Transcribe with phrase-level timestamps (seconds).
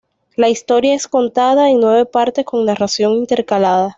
[0.35, 3.89] La historia es contada en nueve partes con narración intercalada.